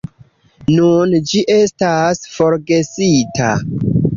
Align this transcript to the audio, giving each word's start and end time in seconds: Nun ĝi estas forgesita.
Nun 0.77 1.13
ĝi 1.33 1.43
estas 1.57 2.25
forgesita. 2.39 3.53